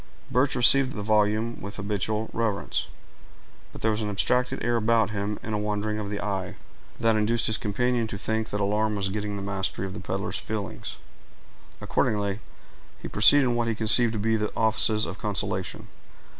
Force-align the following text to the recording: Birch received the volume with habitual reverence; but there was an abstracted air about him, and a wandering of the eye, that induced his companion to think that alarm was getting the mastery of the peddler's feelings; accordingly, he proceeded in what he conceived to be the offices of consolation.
Birch 0.31 0.55
received 0.55 0.93
the 0.93 1.03
volume 1.03 1.61
with 1.61 1.75
habitual 1.75 2.31
reverence; 2.33 2.87
but 3.71 3.83
there 3.83 3.91
was 3.91 4.01
an 4.01 4.09
abstracted 4.09 4.63
air 4.65 4.75
about 4.77 5.11
him, 5.11 5.37
and 5.43 5.53
a 5.53 5.59
wandering 5.59 5.99
of 5.99 6.09
the 6.09 6.19
eye, 6.19 6.55
that 6.99 7.15
induced 7.15 7.45
his 7.45 7.55
companion 7.59 8.07
to 8.07 8.17
think 8.17 8.49
that 8.49 8.59
alarm 8.59 8.95
was 8.95 9.09
getting 9.09 9.35
the 9.35 9.43
mastery 9.43 9.85
of 9.85 9.93
the 9.93 9.99
peddler's 9.99 10.39
feelings; 10.39 10.97
accordingly, 11.79 12.39
he 12.99 13.07
proceeded 13.07 13.43
in 13.43 13.53
what 13.55 13.67
he 13.67 13.75
conceived 13.75 14.13
to 14.13 14.17
be 14.17 14.35
the 14.35 14.51
offices 14.57 15.05
of 15.05 15.19
consolation. 15.19 15.87